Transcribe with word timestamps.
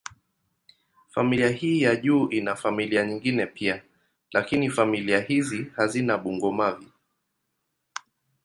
Familia 1.09 1.49
hii 1.49 1.81
ya 1.81 1.95
juu 1.95 2.27
ina 2.29 2.55
familia 2.55 3.05
nyingine 3.05 3.45
pia, 3.47 3.83
lakini 4.31 4.69
familia 4.69 5.19
hizi 5.19 5.71
hazina 5.75 6.17
bungo-mavi. 6.17 6.87